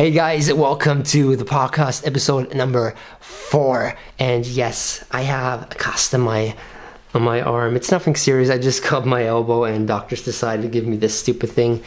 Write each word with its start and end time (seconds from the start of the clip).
Hey 0.00 0.12
guys, 0.12 0.50
welcome 0.50 1.02
to 1.02 1.36
the 1.36 1.44
podcast 1.44 2.06
episode 2.06 2.54
number 2.54 2.94
four. 3.20 3.94
And 4.18 4.46
yes, 4.46 5.04
I 5.10 5.20
have 5.20 5.70
a 5.70 5.74
cast 5.74 6.14
on 6.14 6.22
my 6.22 6.56
on 7.12 7.20
my 7.20 7.42
arm. 7.42 7.76
It's 7.76 7.90
nothing 7.90 8.16
serious. 8.16 8.48
I 8.48 8.56
just 8.56 8.82
cut 8.90 9.04
my 9.04 9.26
elbow, 9.26 9.64
and 9.64 9.86
doctors 9.86 10.24
decided 10.24 10.62
to 10.62 10.68
give 10.68 10.86
me 10.86 10.96
this 10.96 11.20
stupid 11.20 11.50
thing. 11.50 11.82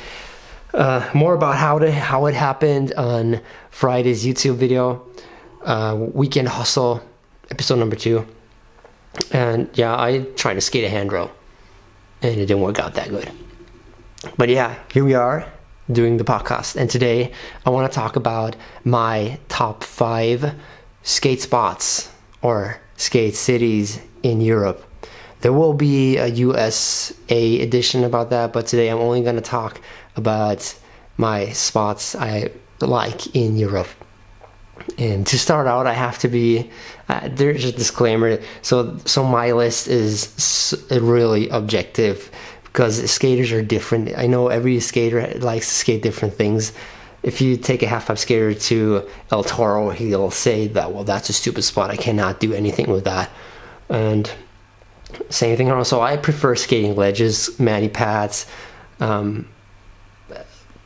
Uh, 0.76 1.10
more 1.16 1.34
about 1.34 1.56
how 1.56 1.80
to 1.80 1.92
how 1.92 2.28
it 2.28 2.36
happened 2.36 2.94
on 2.94 3.42
Friday's 3.72 4.24
YouTube 4.24 4.58
video, 4.58 5.04
uh, 5.64 5.98
weekend 6.14 6.50
hustle, 6.50 7.02
episode 7.50 7.80
number 7.80 7.96
two. 7.96 8.28
And 9.32 9.72
yeah, 9.74 10.00
I 10.00 10.20
tried 10.36 10.54
to 10.54 10.62
skate 10.62 10.84
a 10.84 10.90
handrail, 10.90 11.32
and 12.22 12.40
it 12.40 12.46
didn't 12.46 12.62
work 12.62 12.78
out 12.78 12.94
that 12.94 13.10
good. 13.10 13.32
But 14.38 14.50
yeah, 14.50 14.76
here 14.94 15.04
we 15.04 15.16
are 15.16 15.52
doing 15.92 16.18
the 16.18 16.24
podcast. 16.24 16.76
And 16.76 16.90
today 16.90 17.32
I 17.66 17.70
want 17.70 17.92
to 17.92 17.96
talk 17.96 18.16
about 18.16 18.56
my 18.84 19.40
top 19.50 19.84
five 19.84 20.54
skate 21.04 21.42
spots 21.42 22.12
or 22.42 22.80
skate 22.96 23.36
cities 23.36 24.00
in 24.22 24.42
Europe. 24.42 24.84
There 25.42 25.54
will 25.54 25.74
be 25.74 26.18
a 26.18 26.28
USA 26.28 27.60
edition 27.60 28.04
about 28.06 28.30
that, 28.30 28.54
but 28.54 28.66
today 28.66 28.88
I'm 28.88 29.00
only 29.00 29.22
going 29.22 29.36
to 29.36 29.42
talk 29.42 29.82
about 30.16 30.74
my 31.18 31.50
spots 31.50 32.16
I 32.16 32.52
like 32.80 33.36
in 33.36 33.58
Europe. 33.58 33.90
And 34.98 35.28
to 35.28 35.38
start 35.38 35.68
out, 35.68 35.86
I 35.86 35.94
have 35.94 36.18
to 36.20 36.28
be 36.28 36.70
uh, 37.10 37.30
there's 37.32 37.66
a 37.66 37.72
disclaimer. 37.72 38.40
So, 38.62 38.98
so 39.06 39.24
my 39.24 39.52
list 39.52 39.88
is 39.88 40.86
really 40.90 41.50
objective 41.50 42.32
because 42.74 43.10
skaters 43.10 43.52
are 43.52 43.62
different. 43.62 44.18
I 44.18 44.26
know 44.26 44.48
every 44.48 44.80
skater 44.80 45.32
likes 45.38 45.68
to 45.68 45.74
skate 45.76 46.02
different 46.02 46.34
things. 46.34 46.74
If 47.22 47.40
you 47.40 47.56
take 47.56 47.84
a 47.84 47.88
half 47.88 48.08
pipe 48.08 48.18
skater 48.18 48.56
to 48.56 49.08
El 49.32 49.44
Toro, 49.44 49.92
he'll 49.92 50.32
say 50.32 50.68
that, 50.70 50.92
well, 50.92 51.04
that's 51.04 51.30
a 51.30 51.34
stupid 51.34 51.62
spot. 51.62 51.92
I 51.92 51.96
cannot 51.96 52.40
do 52.40 52.52
anything 52.52 52.90
with 52.90 53.04
that. 53.04 53.30
And 53.90 54.30
same 55.30 55.56
thing. 55.56 55.72
Also, 55.72 56.02
I 56.02 56.18
prefer 56.18 56.56
skating 56.56 56.96
ledges, 56.96 57.60
mani 57.60 57.90
pads, 57.90 58.48
um, 59.00 59.48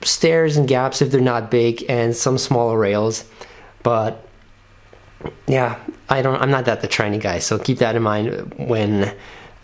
stairs 0.02 0.58
and 0.58 0.68
gaps 0.68 1.02
if 1.02 1.10
they're 1.10 1.22
not 1.22 1.50
big, 1.50 1.86
and 1.88 2.14
some 2.14 2.38
smaller 2.38 2.78
rails. 2.78 3.24
But 3.82 4.28
yeah, 5.48 5.80
I 6.10 6.22
don't. 6.22 6.42
I'm 6.42 6.52
not 6.52 6.66
that 6.66 6.82
the 6.82 6.90
trendy 6.90 7.22
guy, 7.22 7.40
so 7.40 7.58
keep 7.58 7.78
that 7.78 7.96
in 7.96 8.04
mind 8.04 8.54
when 8.58 9.16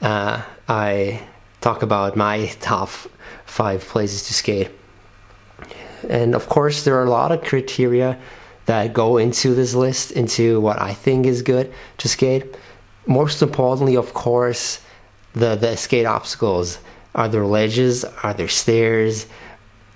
uh, 0.01 0.41
I 0.69 1.21
talk 1.63 1.81
about 1.81 2.17
my 2.17 2.47
top 2.59 2.89
five 3.45 3.81
places 3.81 4.27
to 4.27 4.33
skate. 4.33 4.69
And 6.09 6.35
of 6.35 6.47
course, 6.49 6.83
there 6.83 6.95
are 6.99 7.05
a 7.05 7.09
lot 7.09 7.31
of 7.31 7.41
criteria 7.41 8.19
that 8.65 8.93
go 8.93 9.17
into 9.17 9.55
this 9.55 9.73
list, 9.73 10.11
into 10.11 10.59
what 10.59 10.81
I 10.81 10.93
think 10.93 11.25
is 11.25 11.41
good 11.41 11.73
to 11.99 12.09
skate. 12.09 12.43
Most 13.07 13.41
importantly, 13.41 13.95
of 13.95 14.13
course, 14.13 14.81
the, 15.33 15.55
the 15.55 15.75
skate 15.75 16.05
obstacles. 16.05 16.79
Are 17.15 17.29
there 17.29 17.45
ledges? 17.45 18.03
Are 18.23 18.33
there 18.33 18.49
stairs? 18.49 19.27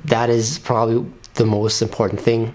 That 0.05 0.29
is 0.29 0.59
probably 0.59 1.05
the 1.33 1.45
most 1.45 1.81
important 1.81 2.21
thing. 2.21 2.53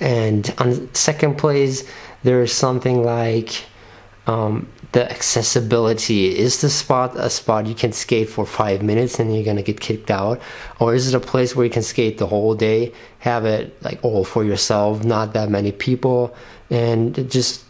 And 0.00 0.54
on 0.58 0.92
second 0.94 1.38
place, 1.38 1.88
there 2.22 2.42
is 2.42 2.52
something 2.52 3.02
like 3.02 3.64
um, 4.28 4.68
the 4.92 5.10
accessibility 5.10 6.36
is 6.38 6.60
the 6.60 6.70
spot 6.70 7.16
a 7.16 7.30
spot 7.30 7.66
you 7.66 7.74
can 7.74 7.92
skate 7.92 8.28
for 8.28 8.44
five 8.46 8.82
minutes 8.82 9.18
and 9.18 9.34
you're 9.34 9.44
gonna 9.44 9.62
get 9.62 9.80
kicked 9.80 10.10
out? 10.10 10.40
Or 10.78 10.94
is 10.94 11.08
it 11.08 11.14
a 11.14 11.20
place 11.20 11.56
where 11.56 11.64
you 11.64 11.70
can 11.70 11.82
skate 11.82 12.18
the 12.18 12.26
whole 12.26 12.54
day 12.54 12.92
have 13.20 13.44
it 13.46 13.82
like 13.82 13.98
all 14.02 14.24
for 14.24 14.44
yourself 14.44 15.02
not 15.02 15.32
that 15.32 15.50
many 15.50 15.72
people 15.72 16.36
and 16.70 17.18
it 17.18 17.30
just 17.30 17.64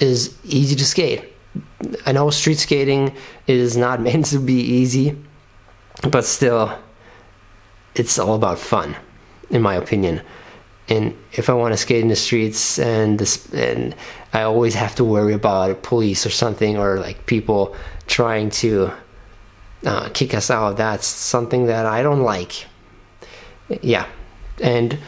is 0.00 0.36
easy 0.44 0.74
to 0.76 0.84
skate? 0.84 1.24
I 2.04 2.12
know 2.12 2.30
street 2.30 2.58
skating 2.58 3.14
is 3.46 3.76
not 3.76 4.00
meant 4.08 4.26
to 4.26 4.38
be 4.38 4.60
easy 4.60 5.16
but 6.10 6.24
still 6.24 6.76
it's 7.94 8.18
all 8.18 8.34
about 8.34 8.58
fun 8.58 8.96
in 9.50 9.62
my 9.62 9.74
opinion 9.74 10.22
and 10.88 11.16
if 11.32 11.50
I 11.50 11.54
want 11.54 11.72
to 11.72 11.76
skate 11.76 12.02
in 12.02 12.08
the 12.08 12.16
streets 12.16 12.78
and 12.78 13.18
this 13.18 13.52
and 13.52 13.94
I 14.32 14.42
always 14.42 14.74
have 14.74 14.94
to 14.96 15.04
worry 15.04 15.34
about 15.34 15.82
police 15.82 16.24
or 16.24 16.30
something 16.30 16.78
or 16.78 16.98
like 16.98 17.26
people 17.26 17.76
trying 18.06 18.50
to 18.50 18.90
uh, 19.84 20.08
kick 20.10 20.34
us 20.34 20.50
out 20.50 20.76
that's 20.76 21.06
something 21.06 21.66
that 21.66 21.86
I 21.86 22.02
don't 22.02 22.22
like. 22.22 22.66
Yeah. 23.82 24.06
And 24.62 24.98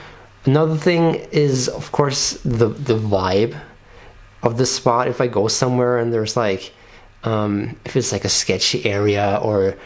another 0.44 0.76
thing 0.76 1.14
is 1.32 1.68
of 1.68 1.92
course 1.92 2.32
the 2.44 2.68
the 2.68 2.98
vibe 2.98 3.58
of 4.42 4.58
the 4.58 4.66
spot. 4.66 5.08
If 5.08 5.20
I 5.20 5.26
go 5.26 5.48
somewhere 5.48 5.98
and 5.98 6.12
there's 6.12 6.36
like 6.36 6.72
um, 7.24 7.76
if 7.84 7.96
it's 7.96 8.12
like 8.12 8.24
a 8.24 8.30
sketchy 8.30 8.84
area 8.84 9.38
or 9.42 9.76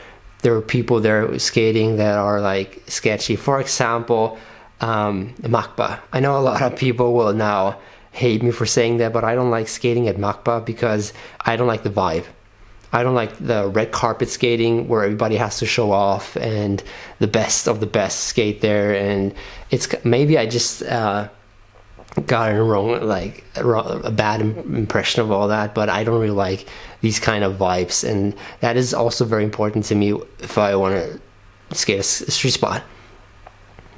there 0.43 0.55
are 0.55 0.61
people 0.61 1.00
there 1.00 1.38
skating 1.38 1.97
that 1.97 2.19
are 2.19 2.41
like 2.41 2.82
sketchy. 2.87 3.37
For 3.37 3.61
example 3.61 4.38
um, 4.81 5.35
MACBA. 5.43 6.01
I 6.12 6.21
know 6.21 6.39
a 6.39 6.41
lot 6.41 6.62
of 6.62 6.77
people 6.77 7.15
will 7.15 7.33
now 7.33 7.79
hate 8.12 8.43
me 8.43 8.51
for 8.51 8.67
saying 8.67 8.99
that, 8.99 9.12
but 9.12 9.25
I 9.25 9.35
don't 9.35 9.51
like 9.51 9.69
skating 9.69 10.09
at 10.09 10.17
MACBA 10.17 10.65
because 10.65 11.12
I 11.41 11.57
don't 11.57 11.67
like 11.67 11.83
the 11.83 11.91
vibe. 11.91 12.25
I 12.93 13.03
don't 13.03 13.17
like 13.17 13.37
the 13.39 13.69
red 13.69 13.91
carpet 13.91 14.29
skating 14.29 14.87
where 14.87 15.03
everybody 15.03 15.35
has 15.37 15.59
to 15.59 15.67
show 15.67 15.91
off 15.91 16.37
and 16.37 16.81
the 17.19 17.27
best 17.27 17.67
of 17.67 17.81
the 17.81 17.87
best 17.87 18.21
skate 18.21 18.61
there. 18.61 18.95
And 18.95 19.35
it's 19.71 19.89
maybe 20.05 20.39
I 20.39 20.47
just 20.47 20.85
uh, 20.85 21.29
got 22.27 22.55
a 22.55 22.62
wrong, 22.62 23.03
like 23.03 23.43
a 23.56 24.12
bad 24.12 24.43
impression 24.43 25.23
of 25.23 25.33
all 25.33 25.49
that, 25.49 25.75
but 25.75 25.89
I 25.89 26.05
don't 26.05 26.21
really 26.21 26.31
like 26.31 26.69
these 27.01 27.19
kind 27.19 27.43
of 27.43 27.55
vibes. 27.55 28.09
And 28.09 28.33
that 28.61 28.77
is 28.77 28.95
also 28.95 29.25
very 29.25 29.43
important 29.43 29.87
to 29.87 29.97
me 29.97 30.12
if 30.39 30.56
I 30.56 30.77
want 30.77 30.95
to 30.95 31.77
skate 31.77 31.99
a 31.99 32.05
street 32.05 32.53
spot 32.53 32.85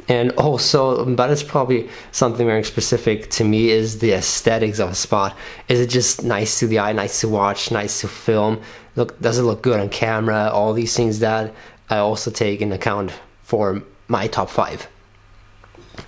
and 0.08 0.30
also 0.32 1.04
but 1.04 1.30
it's 1.30 1.42
probably 1.42 1.88
something 2.12 2.46
very 2.46 2.64
specific 2.64 3.30
to 3.30 3.44
me 3.44 3.70
is 3.70 3.98
the 3.98 4.12
aesthetics 4.12 4.78
of 4.78 4.90
a 4.90 4.94
spot. 4.94 5.36
Is 5.68 5.80
it 5.80 5.88
just 5.88 6.24
nice 6.24 6.58
to 6.60 6.66
the 6.66 6.78
eye 6.78 6.92
nice 6.92 7.20
to 7.20 7.28
watch 7.28 7.70
nice 7.70 8.00
to 8.02 8.08
film? 8.08 8.60
Look 8.94 9.20
does 9.20 9.38
it 9.38 9.42
look 9.42 9.62
good 9.62 9.80
on 9.80 9.88
camera? 9.88 10.50
All 10.52 10.72
these 10.72 10.96
things 10.96 11.18
that 11.20 11.54
i 11.88 11.98
also 11.98 12.30
take 12.30 12.60
in 12.60 12.72
account 12.72 13.12
for 13.42 13.82
my 14.08 14.26
top 14.26 14.50
five. 14.50 14.88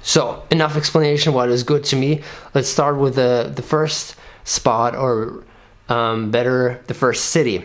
So 0.03 0.45
enough 0.51 0.77
explanation 0.77 1.33
what 1.33 1.49
is 1.49 1.63
good 1.63 1.85
to 1.85 1.97
me. 1.97 2.23
Let's 2.55 2.69
start 2.69 2.99
with 2.99 3.17
the 3.17 3.51
the 3.55 3.63
first 3.63 4.15
spot 4.45 4.95
or 4.95 5.45
um, 5.89 6.31
better 6.31 6.83
the 6.87 6.95
first 6.95 7.27
city. 7.27 7.65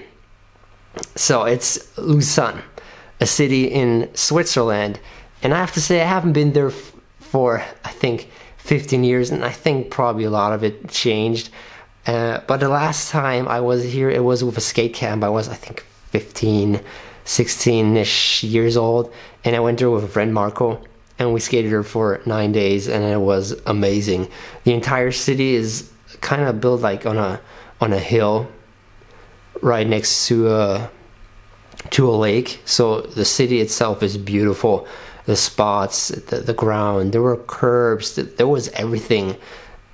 So 1.16 1.43
it's 1.43 1.97
lausanne 1.97 2.61
a 3.23 3.25
city 3.25 3.66
in 3.66 4.09
switzerland 4.13 4.99
and 5.43 5.53
I 5.53 5.57
have 5.57 5.73
to 5.73 5.81
say, 5.81 6.01
I 6.01 6.05
haven't 6.05 6.33
been 6.33 6.53
there 6.53 6.67
f- 6.67 6.93
for, 7.19 7.63
I 7.83 7.89
think, 7.89 8.29
15 8.57 9.03
years, 9.03 9.29
and 9.29 9.43
I 9.43 9.51
think 9.51 9.91
probably 9.91 10.23
a 10.23 10.29
lot 10.29 10.53
of 10.53 10.63
it 10.63 10.89
changed. 10.89 11.49
Uh, 12.07 12.39
but 12.47 12.61
the 12.61 12.69
last 12.69 13.11
time 13.11 13.47
I 13.47 13.59
was 13.59 13.83
here, 13.83 14.09
it 14.09 14.23
was 14.23 14.43
with 14.43 14.57
a 14.57 14.61
skate 14.61 14.93
camp. 14.93 15.23
I 15.23 15.29
was, 15.29 15.49
I 15.49 15.55
think, 15.55 15.85
15, 16.11 16.81
16 17.25 17.97
ish 17.97 18.43
years 18.43 18.77
old, 18.77 19.13
and 19.43 19.55
I 19.55 19.59
went 19.59 19.79
there 19.79 19.89
with 19.89 20.03
a 20.03 20.07
friend, 20.07 20.33
Marco, 20.33 20.81
and 21.19 21.33
we 21.33 21.39
skated 21.39 21.71
there 21.71 21.83
for 21.83 22.21
nine 22.25 22.51
days, 22.53 22.87
and 22.87 23.03
it 23.03 23.19
was 23.19 23.51
amazing. 23.65 24.29
The 24.63 24.73
entire 24.73 25.11
city 25.11 25.55
is 25.55 25.91
kind 26.21 26.41
of 26.41 26.61
built 26.61 26.81
like 26.81 27.05
on 27.05 27.17
a 27.17 27.39
on 27.81 27.91
a 27.91 27.99
hill 27.99 28.47
right 29.61 29.85
next 29.85 30.27
to 30.27 30.53
a 30.53 30.89
to 31.89 32.09
a 32.09 32.15
lake 32.15 32.61
so 32.65 33.01
the 33.01 33.25
city 33.25 33.59
itself 33.59 34.01
is 34.01 34.17
beautiful 34.17 34.87
the 35.25 35.35
spots, 35.35 36.09
the, 36.09 36.38
the 36.38 36.53
ground. 36.53 37.13
There 37.13 37.22
were 37.22 37.38
curbs. 37.38 38.16
There 38.16 38.47
was 38.47 38.70
everything. 38.70 39.37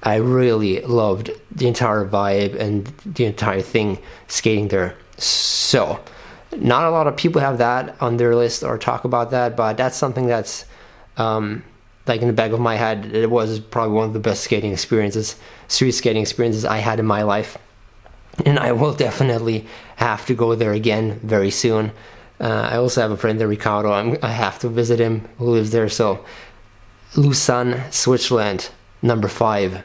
I 0.02 0.16
really 0.16 0.82
loved 0.82 1.32
the 1.52 1.68
entire 1.68 2.06
vibe 2.06 2.56
and 2.60 2.88
the 3.06 3.26
entire 3.26 3.62
thing 3.62 4.00
skating 4.28 4.70
there. 4.70 4.96
So, 5.18 6.00
not 6.56 6.86
a 6.86 6.90
lot 6.90 7.08
of 7.08 7.18
people 7.18 7.42
have 7.42 7.58
that 7.58 8.02
on 8.02 8.18
their 8.18 8.36
list 8.36 8.64
or 8.64 8.78
talk 8.78 9.04
about 9.04 9.32
that, 9.32 9.56
but 9.56 9.78
that's 9.78 9.98
something 9.98 10.26
that's 10.26 10.66
um, 11.18 11.64
like 12.08 12.22
in 12.22 12.28
the 12.28 12.34
back 12.34 12.52
of 12.52 12.60
my 12.60 12.76
head. 12.76 13.14
It 13.14 13.30
was 13.30 13.60
probably 13.60 13.96
one 13.96 14.08
of 14.08 14.14
the 14.14 14.20
best 14.20 14.44
skating 14.44 14.72
experiences, 14.72 15.36
street 15.68 15.92
skating 15.92 16.22
experiences 16.22 16.66
I 16.66 16.78
had 16.78 17.00
in 17.00 17.06
my 17.06 17.24
life. 17.24 17.58
And 18.46 18.58
I 18.58 18.72
will 18.72 18.94
definitely 18.94 19.68
have 19.98 20.26
to 20.28 20.34
go 20.34 20.56
there 20.56 20.72
again 20.72 21.20
very 21.24 21.52
soon. 21.52 21.92
Uh, 22.40 22.70
I 22.72 22.78
also 22.78 23.02
have 23.02 23.12
a 23.12 23.18
friend 23.18 23.40
there, 23.40 23.48
Ricardo. 23.48 23.92
I'm, 23.92 24.18
i 24.22 24.30
have 24.30 24.60
to 24.60 24.70
visit 24.70 25.00
him 25.00 25.28
who 25.38 25.46
lives 25.46 25.72
there. 25.72 25.90
So, 25.90 26.24
Lausanne, 27.16 27.84
Switzerland, 27.92 28.70
number 29.02 29.28
five. 29.28 29.84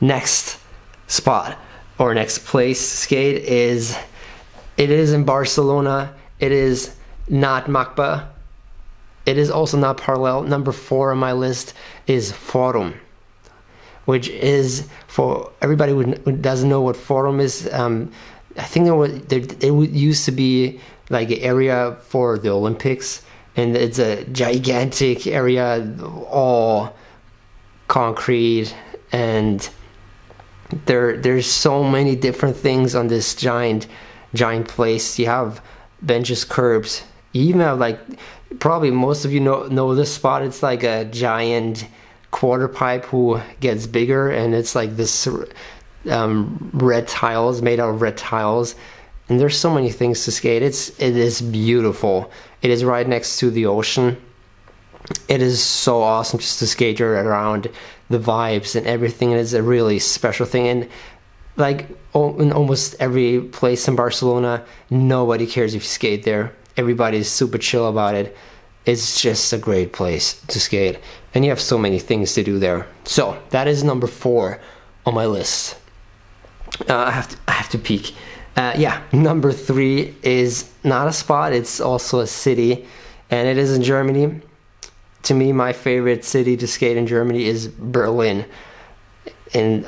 Next 0.00 0.58
spot 1.06 1.58
or 1.98 2.14
next 2.14 2.44
place 2.44 2.80
skate 2.80 3.44
is 3.44 3.96
it 4.76 4.90
is 4.90 5.12
in 5.12 5.24
Barcelona. 5.24 6.14
It 6.40 6.52
is 6.52 6.94
not 7.28 7.66
MACBA. 7.66 8.26
it 9.26 9.38
is 9.38 9.50
also 9.50 9.78
not 9.78 9.96
parallel. 9.96 10.42
Number 10.42 10.72
four 10.72 11.12
on 11.12 11.18
my 11.18 11.32
list 11.32 11.72
is 12.06 12.32
Forum, 12.32 12.94
which 14.04 14.28
is 14.28 14.88
for 15.06 15.50
everybody 15.62 15.92
who 15.92 16.32
doesn't 16.32 16.68
know 16.68 16.82
what 16.82 16.96
Forum 16.96 17.40
is. 17.40 17.72
Um, 17.72 18.10
I 18.56 18.62
think 18.62 18.86
there 18.86 18.94
was 18.94 19.20
there, 19.22 19.40
it 19.40 19.90
used 19.90 20.24
to 20.26 20.32
be 20.32 20.80
like 21.10 21.30
an 21.30 21.38
area 21.38 21.96
for 22.02 22.38
the 22.38 22.50
Olympics, 22.50 23.22
and 23.56 23.76
it's 23.76 23.98
a 23.98 24.24
gigantic 24.24 25.26
area, 25.26 25.96
all 26.30 26.94
concrete, 27.88 28.74
and 29.12 29.68
there 30.86 31.16
there's 31.16 31.46
so 31.46 31.84
many 31.84 32.16
different 32.16 32.56
things 32.56 32.94
on 32.94 33.08
this 33.08 33.34
giant 33.34 33.86
giant 34.34 34.68
place. 34.68 35.18
You 35.18 35.26
have 35.26 35.60
benches, 36.02 36.44
curbs. 36.44 37.02
You 37.32 37.42
even 37.42 37.60
have 37.60 37.78
like 37.78 37.98
probably 38.60 38.90
most 38.90 39.24
of 39.24 39.32
you 39.32 39.40
know 39.40 39.66
know 39.66 39.94
this 39.94 40.14
spot. 40.14 40.42
It's 40.42 40.62
like 40.62 40.82
a 40.82 41.04
giant 41.04 41.86
quarter 42.30 42.68
pipe 42.68 43.04
who 43.06 43.40
gets 43.60 43.86
bigger, 43.86 44.30
and 44.30 44.54
it's 44.54 44.74
like 44.74 44.96
this 44.96 45.28
um, 46.10 46.70
red 46.74 47.08
tiles 47.08 47.62
made 47.62 47.80
out 47.80 47.90
of 47.90 48.02
red 48.02 48.16
tiles. 48.16 48.74
And 49.28 49.40
there's 49.40 49.58
so 49.58 49.72
many 49.72 49.90
things 49.90 50.24
to 50.24 50.32
skate. 50.32 50.62
It's 50.62 50.90
it 51.00 51.16
is 51.16 51.40
beautiful. 51.40 52.30
It 52.62 52.70
is 52.70 52.84
right 52.84 53.08
next 53.08 53.38
to 53.38 53.50
the 53.50 53.66
ocean. 53.66 54.20
It 55.28 55.42
is 55.42 55.62
so 55.62 56.02
awesome 56.02 56.40
just 56.40 56.58
to 56.60 56.66
skate 56.66 57.00
around 57.00 57.68
the 58.10 58.18
vibes 58.18 58.76
and 58.76 58.86
everything. 58.86 59.32
It 59.32 59.38
is 59.38 59.54
a 59.54 59.62
really 59.62 59.98
special 59.98 60.46
thing. 60.46 60.68
And 60.68 60.88
like 61.56 61.88
in 62.14 62.52
almost 62.52 62.96
every 63.00 63.40
place 63.40 63.88
in 63.88 63.96
Barcelona, 63.96 64.64
nobody 64.90 65.46
cares 65.46 65.74
if 65.74 65.82
you 65.82 65.88
skate 65.88 66.24
there. 66.24 66.52
Everybody's 66.76 67.28
super 67.28 67.58
chill 67.58 67.88
about 67.88 68.14
it. 68.14 68.36
It's 68.86 69.20
just 69.20 69.52
a 69.52 69.58
great 69.58 69.92
place 69.94 70.40
to 70.48 70.60
skate, 70.60 70.98
and 71.32 71.42
you 71.42 71.50
have 71.50 71.60
so 71.60 71.78
many 71.78 71.98
things 71.98 72.34
to 72.34 72.42
do 72.42 72.58
there. 72.58 72.86
So 73.04 73.40
that 73.48 73.66
is 73.66 73.82
number 73.82 74.06
four 74.06 74.60
on 75.06 75.14
my 75.14 75.24
list. 75.24 75.76
Uh, 76.88 76.96
I 76.96 77.10
have 77.10 77.28
to 77.28 77.36
I 77.48 77.52
have 77.52 77.68
to 77.70 77.78
peek. 77.78 78.14
Uh, 78.56 78.72
yeah, 78.76 79.02
number 79.12 79.52
three 79.52 80.14
is 80.22 80.70
not 80.84 81.08
a 81.08 81.12
spot; 81.12 81.52
it's 81.52 81.80
also 81.80 82.20
a 82.20 82.26
city, 82.26 82.86
and 83.30 83.48
it 83.48 83.58
is 83.58 83.74
in 83.74 83.82
Germany. 83.82 84.40
To 85.24 85.34
me, 85.34 85.52
my 85.52 85.72
favorite 85.72 86.24
city 86.24 86.56
to 86.56 86.66
skate 86.66 86.96
in 86.96 87.06
Germany 87.06 87.44
is 87.44 87.68
Berlin, 87.68 88.44
and 89.54 89.86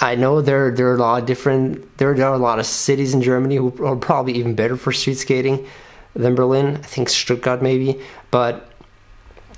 I 0.00 0.14
know 0.14 0.40
there 0.40 0.70
there 0.70 0.88
are 0.88 0.94
a 0.94 0.98
lot 0.98 1.22
of 1.22 1.26
different 1.26 1.98
there, 1.98 2.14
there 2.14 2.26
are 2.26 2.34
a 2.34 2.38
lot 2.38 2.58
of 2.58 2.66
cities 2.66 3.14
in 3.14 3.22
Germany 3.22 3.56
who 3.56 3.72
are 3.84 3.96
probably 3.96 4.34
even 4.34 4.54
better 4.54 4.76
for 4.76 4.92
street 4.92 5.18
skating 5.18 5.66
than 6.14 6.34
Berlin. 6.34 6.76
I 6.76 6.82
think 6.82 7.08
Stuttgart 7.08 7.62
maybe, 7.62 8.00
but 8.30 8.70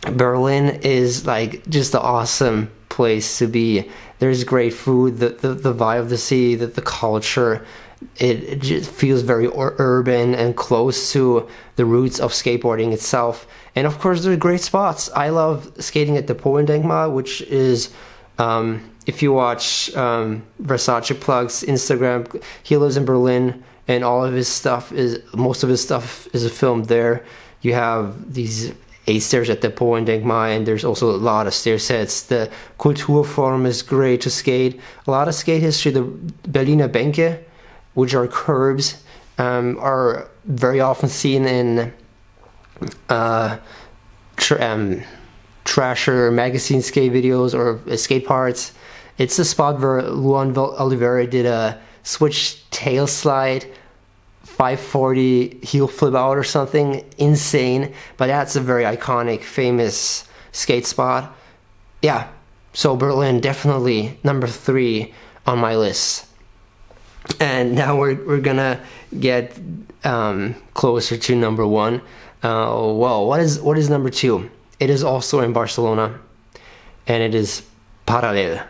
Berlin 0.02 0.80
is 0.82 1.26
like 1.26 1.68
just 1.68 1.94
an 1.94 2.00
awesome 2.00 2.70
place 2.90 3.38
to 3.38 3.46
be. 3.46 3.90
There's 4.18 4.44
great 4.44 4.74
food, 4.74 5.18
the 5.18 5.30
the, 5.30 5.54
the 5.54 5.74
vibe 5.74 6.00
of 6.00 6.10
the 6.10 6.18
city, 6.18 6.54
the, 6.56 6.66
the 6.66 6.82
culture. 6.82 7.64
It, 8.16 8.44
it 8.44 8.62
just 8.62 8.90
feels 8.90 9.22
very 9.22 9.48
urban 9.54 10.34
and 10.34 10.56
close 10.56 11.12
to 11.12 11.48
the 11.76 11.84
roots 11.84 12.18
of 12.18 12.32
skateboarding 12.32 12.92
itself. 12.92 13.46
And 13.74 13.86
of 13.86 13.98
course, 13.98 14.22
there 14.22 14.32
are 14.32 14.36
great 14.36 14.60
spots. 14.60 15.10
I 15.14 15.28
love 15.28 15.70
skating 15.78 16.16
at 16.16 16.26
the 16.26 16.34
Polendenkmal, 16.34 17.12
which 17.12 17.42
is 17.42 17.90
um, 18.38 18.90
if 19.06 19.22
you 19.22 19.32
watch 19.32 19.94
um, 19.96 20.42
Versace 20.62 21.18
Plug's 21.20 21.62
Instagram, 21.62 22.42
he 22.62 22.76
lives 22.76 22.96
in 22.96 23.04
Berlin, 23.04 23.62
and 23.86 24.04
all 24.04 24.24
of 24.24 24.32
his 24.32 24.48
stuff 24.48 24.92
is 24.92 25.20
most 25.34 25.62
of 25.62 25.68
his 25.68 25.82
stuff 25.82 26.26
is 26.34 26.50
filmed 26.50 26.86
there. 26.86 27.24
You 27.60 27.74
have 27.74 28.32
these 28.32 28.72
eight 29.10 29.20
stairs 29.20 29.50
at 29.50 29.60
the 29.60 29.70
Polendenkmal, 29.70 30.56
and 30.56 30.66
there's 30.66 30.84
also 30.84 31.10
a 31.10 31.20
lot 31.30 31.46
of 31.46 31.54
stair 31.54 31.78
sets. 31.78 32.22
The 32.22 32.50
Kulturforum 32.78 33.66
is 33.66 33.82
great 33.82 34.20
to 34.22 34.30
skate. 34.30 34.80
A 35.06 35.10
lot 35.10 35.26
of 35.28 35.34
skate 35.34 35.62
history. 35.62 35.92
The 35.92 36.04
Berliner 36.48 36.88
Bänke, 36.88 37.42
which 37.94 38.14
are 38.14 38.26
curbs, 38.28 39.02
um, 39.38 39.78
are 39.80 40.30
very 40.44 40.80
often 40.80 41.08
seen 41.08 41.46
in 41.46 41.92
uh, 43.08 43.58
tr- 44.36 44.62
um, 44.62 45.02
Thrasher 45.64 46.30
magazine 46.30 46.82
skate 46.82 47.12
videos 47.12 47.54
or 47.54 47.96
skate 47.96 48.26
parts. 48.26 48.72
It's 49.18 49.36
the 49.36 49.44
spot 49.44 49.80
where 49.80 50.02
Luan 50.02 50.56
Oliveira 50.56 51.26
did 51.26 51.46
a 51.46 51.78
switch 52.02 52.68
tail 52.70 53.06
slide 53.06 53.66
540 54.60 55.60
heel 55.62 55.88
flip 55.88 56.14
out 56.14 56.36
or 56.36 56.44
something. 56.44 57.02
Insane. 57.16 57.94
But 58.18 58.26
that's 58.26 58.56
a 58.56 58.60
very 58.60 58.84
iconic 58.84 59.40
famous 59.40 60.28
skate 60.52 60.84
spot. 60.84 61.34
Yeah. 62.02 62.28
So 62.74 62.94
berlin 62.94 63.40
definitely 63.40 64.18
number 64.22 64.46
three 64.46 65.14
on 65.46 65.60
my 65.60 65.76
list. 65.76 66.26
And 67.40 67.74
now 67.74 67.98
we're, 67.98 68.22
we're 68.26 68.40
gonna 68.42 68.84
get 69.18 69.58
um, 70.04 70.54
closer 70.74 71.16
to 71.16 71.34
number 71.34 71.66
one. 71.66 72.02
Uh, 72.42 72.92
well 72.92 73.26
what 73.26 73.40
is 73.40 73.58
what 73.62 73.78
is 73.78 73.88
number 73.88 74.10
two? 74.10 74.50
It 74.78 74.90
is 74.90 75.02
also 75.02 75.40
in 75.40 75.54
barcelona. 75.54 76.20
And 77.06 77.22
it 77.22 77.34
is 77.34 77.62
parallel 78.04 78.66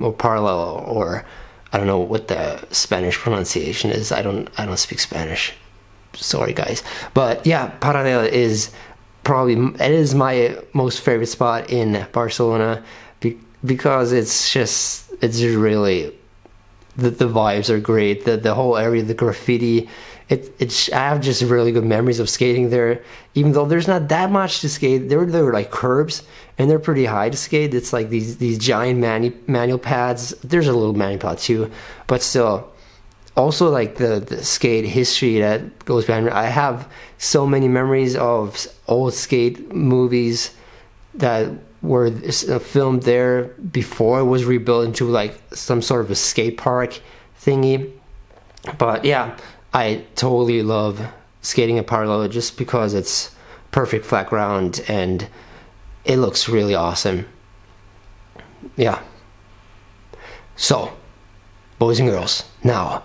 or 0.00 0.12
parallel 0.12 0.84
or 0.86 1.26
I 1.74 1.76
don't 1.76 1.88
know 1.88 1.98
what 1.98 2.28
the 2.28 2.64
Spanish 2.70 3.18
pronunciation 3.18 3.90
is. 3.90 4.12
I 4.12 4.22
don't 4.22 4.48
I 4.56 4.64
don't 4.64 4.76
speak 4.76 5.00
Spanish. 5.00 5.52
Sorry 6.12 6.52
guys. 6.52 6.84
But 7.14 7.44
yeah, 7.44 7.66
Parallel 7.80 8.26
is 8.26 8.70
probably 9.24 9.56
it 9.84 9.90
is 9.90 10.14
my 10.14 10.56
most 10.72 11.00
favorite 11.00 11.26
spot 11.26 11.70
in 11.70 12.06
Barcelona 12.12 12.84
be, 13.18 13.36
because 13.64 14.12
it's 14.12 14.52
just 14.52 15.12
it's 15.20 15.42
really 15.42 16.16
the, 16.96 17.10
the 17.10 17.28
vibes 17.28 17.70
are 17.70 17.80
great. 17.80 18.24
The 18.24 18.36
the 18.36 18.54
whole 18.54 18.76
area, 18.76 19.02
the 19.02 19.14
graffiti, 19.14 19.88
it 20.28 20.54
it's 20.60 20.92
I 20.92 21.08
have 21.08 21.22
just 21.22 21.42
really 21.42 21.72
good 21.72 21.84
memories 21.84 22.20
of 22.20 22.30
skating 22.30 22.70
there. 22.70 23.02
Even 23.34 23.50
though 23.50 23.66
there's 23.66 23.88
not 23.88 24.06
that 24.10 24.30
much 24.30 24.60
to 24.60 24.68
skate, 24.68 25.08
there 25.08 25.26
there 25.26 25.44
were 25.44 25.52
like 25.52 25.72
curbs 25.72 26.22
and 26.58 26.70
they're 26.70 26.78
pretty 26.78 27.04
high 27.04 27.30
to 27.30 27.36
skate. 27.36 27.74
It's 27.74 27.92
like 27.92 28.10
these 28.10 28.38
these 28.38 28.58
giant 28.58 29.00
manu- 29.00 29.36
manual 29.46 29.78
pads. 29.78 30.30
There's 30.42 30.68
a 30.68 30.72
little 30.72 30.94
manual 30.94 31.20
pad 31.20 31.38
too, 31.38 31.70
but 32.06 32.22
still. 32.22 32.70
Also, 33.36 33.68
like 33.68 33.96
the, 33.96 34.20
the 34.20 34.44
skate 34.44 34.84
history 34.84 35.40
that 35.40 35.84
goes 35.84 36.04
behind. 36.04 36.30
I 36.30 36.44
have 36.44 36.88
so 37.18 37.44
many 37.44 37.66
memories 37.66 38.14
of 38.14 38.64
old 38.86 39.12
skate 39.12 39.74
movies 39.74 40.54
that 41.14 41.50
were 41.82 42.06
uh, 42.06 42.58
filmed 42.60 43.02
there 43.02 43.44
before 43.72 44.20
it 44.20 44.24
was 44.24 44.44
rebuilt 44.44 44.86
into 44.86 45.06
like 45.06 45.34
some 45.52 45.82
sort 45.82 46.02
of 46.02 46.12
a 46.12 46.14
skate 46.14 46.58
park 46.58 47.00
thingy. 47.40 47.92
But 48.78 49.04
yeah, 49.04 49.36
I 49.72 50.04
totally 50.14 50.62
love 50.62 51.04
skating 51.42 51.78
at 51.78 51.86
Parallel 51.86 52.28
just 52.28 52.56
because 52.56 52.94
it's 52.94 53.34
perfect 53.70 54.06
flat 54.06 54.28
ground 54.28 54.82
and 54.88 55.28
it 56.04 56.16
looks 56.16 56.48
really 56.48 56.74
awesome. 56.74 57.26
Yeah. 58.76 59.02
So, 60.56 60.92
boys 61.78 62.00
and 62.00 62.08
girls, 62.08 62.44
now, 62.62 63.02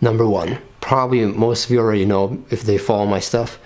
number 0.00 0.26
one, 0.26 0.58
probably 0.80 1.24
most 1.24 1.66
of 1.66 1.70
you 1.70 1.78
already 1.78 2.04
know 2.04 2.42
if 2.50 2.62
they 2.62 2.78
follow 2.78 3.06
my 3.06 3.20
stuff. 3.20 3.58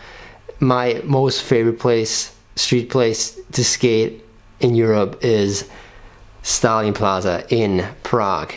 My 0.60 1.00
most 1.04 1.42
favorite 1.42 1.78
place, 1.78 2.34
street 2.56 2.90
place 2.90 3.38
to 3.52 3.64
skate 3.64 4.24
in 4.60 4.74
Europe 4.74 5.18
is 5.22 5.68
Stalin 6.42 6.94
Plaza 6.94 7.46
in 7.50 7.86
Prague. 8.02 8.54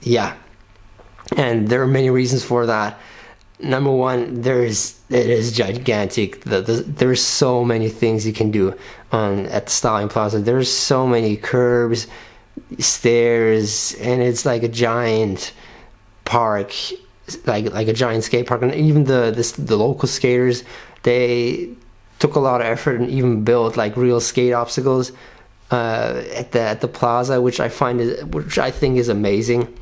Yeah. 0.00 0.36
And 1.36 1.68
there 1.68 1.82
are 1.82 1.86
many 1.86 2.10
reasons 2.10 2.44
for 2.44 2.66
that. 2.66 2.98
Number 3.58 3.90
one, 3.90 4.42
there's 4.42 5.00
it 5.08 5.30
is 5.30 5.52
gigantic. 5.52 6.42
The, 6.42 6.60
the, 6.60 6.72
there's 6.82 7.22
so 7.22 7.64
many 7.64 7.88
things 7.88 8.26
you 8.26 8.32
can 8.32 8.50
do 8.50 8.76
on 9.12 9.46
at 9.46 9.66
the 9.66 9.72
Stalin 9.72 10.08
Plaza. 10.08 10.40
There's 10.40 10.70
so 10.70 11.06
many 11.06 11.36
curbs, 11.36 12.06
stairs, 12.78 13.94
and 14.00 14.20
it's 14.20 14.44
like 14.44 14.62
a 14.62 14.68
giant 14.68 15.54
park, 16.26 16.74
like 17.46 17.72
like 17.72 17.88
a 17.88 17.94
giant 17.94 18.24
skate 18.24 18.46
park. 18.46 18.60
And 18.60 18.74
even 18.74 19.04
the 19.04 19.32
this, 19.34 19.52
the 19.52 19.76
local 19.76 20.06
skaters, 20.06 20.62
they 21.04 21.70
took 22.18 22.34
a 22.34 22.40
lot 22.40 22.60
of 22.60 22.66
effort 22.66 23.00
and 23.00 23.08
even 23.10 23.42
built 23.42 23.76
like 23.76 23.96
real 23.96 24.20
skate 24.20 24.52
obstacles 24.52 25.12
uh, 25.70 26.22
at 26.34 26.52
the 26.52 26.60
at 26.60 26.82
the 26.82 26.88
plaza, 26.88 27.40
which 27.40 27.58
I 27.58 27.70
find 27.70 28.00
is 28.02 28.22
which 28.26 28.58
I 28.58 28.70
think 28.70 28.98
is 28.98 29.08
amazing. 29.08 29.72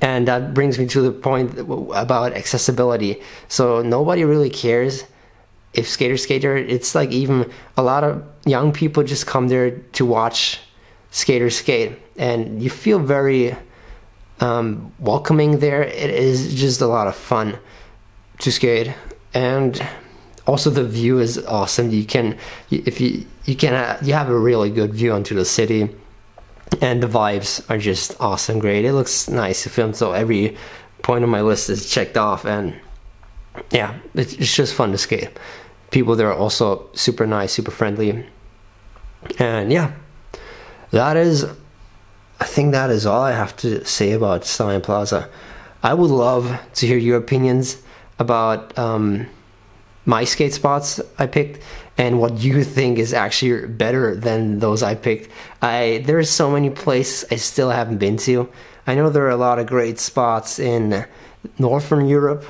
And 0.00 0.26
that 0.28 0.54
brings 0.54 0.78
me 0.78 0.86
to 0.88 1.00
the 1.00 1.12
point 1.12 1.58
about 1.58 2.32
accessibility. 2.32 3.22
So 3.48 3.82
nobody 3.82 4.24
really 4.24 4.50
cares 4.50 5.04
if 5.76 5.88
skater 5.88 6.16
skater. 6.16 6.56
It's 6.56 6.94
like 6.94 7.10
even 7.12 7.50
a 7.76 7.82
lot 7.82 8.02
of 8.02 8.24
young 8.44 8.72
people 8.72 9.02
just 9.04 9.26
come 9.26 9.48
there 9.48 9.70
to 9.92 10.06
watch 10.06 10.60
skaters 11.10 11.56
skate, 11.56 11.92
and 12.16 12.62
you 12.62 12.70
feel 12.70 12.98
very 12.98 13.56
um, 14.40 14.92
welcoming 14.98 15.60
there. 15.60 15.82
It 15.82 16.10
is 16.10 16.54
just 16.54 16.80
a 16.80 16.86
lot 16.86 17.06
of 17.06 17.14
fun 17.14 17.58
to 18.40 18.50
skate, 18.50 18.92
and 19.34 19.80
also 20.46 20.70
the 20.70 20.84
view 20.84 21.18
is 21.18 21.38
awesome. 21.46 21.90
You 21.90 22.04
can 22.04 22.38
if 22.70 23.00
you 23.00 23.26
you 23.44 23.54
can 23.54 23.74
uh, 23.74 23.98
you 24.02 24.14
have 24.14 24.28
a 24.28 24.38
really 24.38 24.70
good 24.70 24.94
view 24.94 25.12
onto 25.12 25.34
the 25.34 25.44
city, 25.44 25.88
and 26.80 27.02
the 27.02 27.06
vibes 27.06 27.68
are 27.70 27.78
just 27.78 28.16
awesome, 28.20 28.58
great. 28.58 28.84
It 28.84 28.92
looks 28.92 29.28
nice 29.28 29.62
to 29.62 29.70
film, 29.70 29.94
so 29.94 30.12
every 30.12 30.56
point 31.02 31.24
on 31.24 31.30
my 31.30 31.40
list 31.40 31.70
is 31.70 31.88
checked 31.88 32.16
off, 32.16 32.44
and 32.44 32.78
yeah, 33.70 33.98
it's, 34.14 34.34
just 34.34 34.74
fun 34.74 34.92
to 34.92 34.98
skate. 34.98 35.30
People 35.90 36.16
there 36.16 36.28
are 36.28 36.36
also 36.36 36.88
super 36.94 37.26
nice, 37.26 37.52
super 37.52 37.70
friendly, 37.70 38.26
and 39.38 39.72
yeah, 39.72 39.92
that 40.90 41.16
is. 41.16 41.46
I 42.38 42.44
think 42.44 42.72
that 42.72 42.90
is 42.90 43.06
all 43.06 43.22
I 43.22 43.32
have 43.32 43.56
to 43.58 43.82
say 43.86 44.12
about 44.12 44.44
Stalin 44.44 44.82
Plaza. 44.82 45.30
I 45.82 45.94
would 45.94 46.10
love 46.10 46.60
to 46.74 46.86
hear 46.86 46.98
your 46.98 47.16
opinions 47.16 47.82
about 48.18 48.76
um, 48.78 49.26
my 50.04 50.24
skate 50.24 50.52
spots 50.52 51.00
I 51.18 51.26
picked 51.26 51.62
and 51.98 52.20
what 52.20 52.38
you 52.38 52.62
think 52.62 52.98
is 52.98 53.14
actually 53.14 53.66
better 53.66 54.14
than 54.14 54.58
those 54.58 54.82
I 54.82 54.94
picked. 54.94 55.30
I 55.62 56.02
there's 56.06 56.30
so 56.30 56.50
many 56.50 56.70
places 56.70 57.24
I 57.30 57.36
still 57.36 57.70
haven't 57.70 57.98
been 57.98 58.16
to. 58.18 58.48
I 58.86 58.94
know 58.94 59.10
there 59.10 59.26
are 59.26 59.30
a 59.30 59.36
lot 59.36 59.58
of 59.58 59.66
great 59.66 59.98
spots 59.98 60.58
in 60.58 61.06
Northern 61.58 62.06
Europe. 62.08 62.44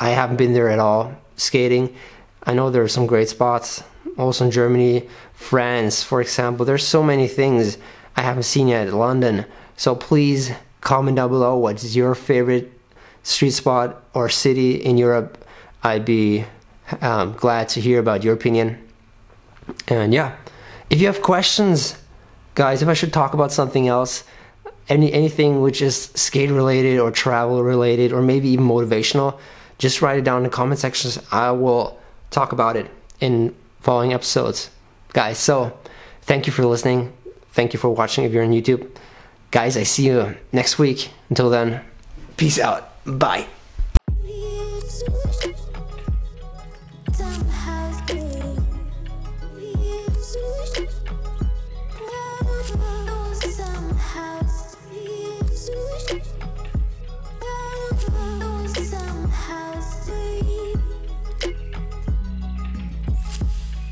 I 0.00 0.10
haven't 0.10 0.36
been 0.36 0.54
there 0.54 0.68
at 0.68 0.78
all 0.78 1.14
skating. 1.36 1.94
I 2.44 2.54
know 2.54 2.70
there 2.70 2.82
are 2.82 2.88
some 2.88 3.06
great 3.06 3.28
spots 3.28 3.82
also 4.18 4.44
in 4.44 4.50
Germany, 4.50 5.08
France, 5.34 6.02
for 6.02 6.20
example. 6.20 6.64
There's 6.64 6.86
so 6.86 7.02
many 7.02 7.28
things 7.28 7.78
I 8.16 8.22
haven't 8.22 8.44
seen 8.44 8.68
yet. 8.68 8.92
London. 8.92 9.44
So 9.76 9.94
please 9.94 10.52
comment 10.80 11.16
down 11.16 11.30
below 11.30 11.56
what's 11.56 11.94
your 11.94 12.14
favorite 12.14 12.72
street 13.22 13.50
spot 13.50 14.02
or 14.14 14.28
city 14.28 14.74
in 14.74 14.98
Europe. 14.98 15.38
I'd 15.82 16.04
be 16.04 16.44
um, 17.00 17.32
glad 17.32 17.68
to 17.70 17.80
hear 17.80 17.98
about 17.98 18.24
your 18.24 18.34
opinion. 18.34 18.78
And 19.88 20.12
yeah, 20.12 20.36
if 20.90 21.00
you 21.00 21.06
have 21.06 21.22
questions, 21.22 21.96
guys, 22.54 22.82
if 22.82 22.88
I 22.88 22.94
should 22.94 23.12
talk 23.12 23.34
about 23.34 23.52
something 23.52 23.88
else, 23.88 24.24
any 24.88 25.12
anything 25.12 25.62
which 25.62 25.80
is 25.80 26.10
skate 26.14 26.50
related 26.50 26.98
or 26.98 27.10
travel 27.10 27.62
related 27.62 28.12
or 28.12 28.20
maybe 28.20 28.48
even 28.48 28.66
motivational, 28.66 29.38
just 29.78 30.02
write 30.02 30.18
it 30.18 30.24
down 30.24 30.38
in 30.38 30.44
the 30.44 30.50
comment 30.50 30.80
sections. 30.80 31.18
I 31.30 31.50
will 31.52 31.98
talk 32.30 32.52
about 32.52 32.76
it 32.76 32.90
in 33.20 33.54
following 33.80 34.12
episodes, 34.12 34.70
guys. 35.12 35.38
So 35.38 35.78
thank 36.22 36.46
you 36.46 36.52
for 36.52 36.64
listening. 36.64 37.12
Thank 37.52 37.72
you 37.72 37.78
for 37.78 37.90
watching 37.90 38.24
if 38.24 38.32
you're 38.32 38.44
on 38.44 38.50
YouTube. 38.50 38.88
Guys, 39.50 39.76
I 39.76 39.82
see 39.82 40.06
you 40.06 40.34
next 40.52 40.78
week. 40.78 41.10
Until 41.28 41.50
then, 41.50 41.82
peace 42.36 42.58
out. 42.58 42.88
Bye. 43.04 43.46